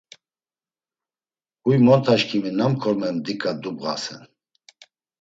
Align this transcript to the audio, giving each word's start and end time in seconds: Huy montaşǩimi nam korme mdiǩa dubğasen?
Huy 1.63 1.77
montaşǩimi 1.85 2.51
nam 2.57 2.73
korme 2.81 3.09
mdiǩa 3.15 3.51
dubğasen? 3.61 4.21